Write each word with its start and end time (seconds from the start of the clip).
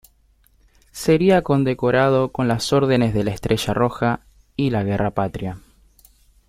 Sería 0.91 1.43
condecorado 1.43 2.31
con 2.31 2.47
las 2.47 2.73
órdenes 2.73 3.13
de 3.13 3.23
la 3.23 3.29
Estrella 3.29 3.71
Roja 3.75 4.21
y 4.55 4.71
la 4.71 4.81
Guerra 4.83 5.11
Patria. 5.11 5.59